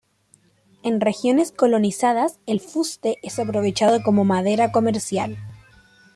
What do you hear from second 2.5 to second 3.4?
fuste es